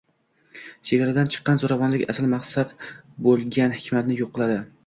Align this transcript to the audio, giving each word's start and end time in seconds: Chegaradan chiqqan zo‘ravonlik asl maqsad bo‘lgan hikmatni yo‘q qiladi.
Chegaradan 0.89 1.29
chiqqan 1.35 1.61
zo‘ravonlik 1.63 2.05
asl 2.15 2.31
maqsad 2.33 2.75
bo‘lgan 3.29 3.81
hikmatni 3.81 4.19
yo‘q 4.25 4.37
qiladi. 4.39 4.61